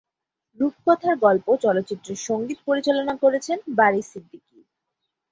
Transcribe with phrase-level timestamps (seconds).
[0.59, 4.57] রূপকথার গল্প চলচ্চিত্রের সঙ্গীত পরিচালনা করেছেন বারী সিদ্দিকী।